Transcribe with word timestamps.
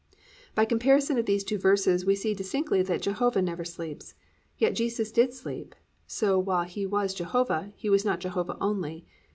"+ 0.29 0.55
By 0.55 0.65
comparison 0.65 1.19
of 1.19 1.27
these 1.27 1.43
two 1.43 1.59
verses, 1.59 2.07
we 2.07 2.15
see 2.15 2.33
distinctly 2.33 2.81
that 2.81 3.03
Jehovah 3.03 3.39
never 3.39 3.63
sleeps. 3.63 4.15
Yet 4.57 4.73
Jesus 4.73 5.11
did 5.11 5.31
sleep, 5.31 5.75
so 6.07 6.39
while 6.39 6.63
He 6.63 6.87
was 6.87 7.13
Jehovah, 7.13 7.71
He 7.75 7.87
was 7.87 8.03
not 8.03 8.19
Jehovah 8.19 8.57
only. 8.59 9.05